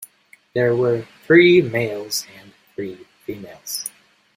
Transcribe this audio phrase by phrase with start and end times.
[0.55, 3.91] There were three males and three females.